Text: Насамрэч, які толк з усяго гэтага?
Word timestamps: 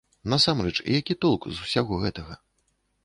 Насамрэч, 0.31 0.73
які 0.99 1.17
толк 1.25 1.47
з 1.51 1.57
усяго 1.67 2.01
гэтага? 2.05 2.33